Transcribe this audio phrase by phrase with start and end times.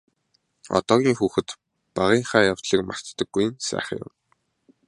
[0.77, 1.47] Одоогийн хүүхэд
[1.95, 4.11] багынхаа явдлыг мартдаггүй нь сайхан юм.